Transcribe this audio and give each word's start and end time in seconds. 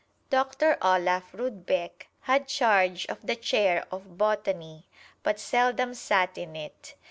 Doctor 0.31 0.79
Olaf 0.81 1.31
Rudbeck 1.31 2.07
had 2.21 2.47
charge 2.47 3.05
of 3.05 3.23
the 3.23 3.35
chair 3.35 3.85
of 3.91 4.17
Botany, 4.17 4.87
but 5.21 5.39
seldom 5.39 5.93
sat 5.93 6.39
in 6.39 6.55
it. 6.55 6.95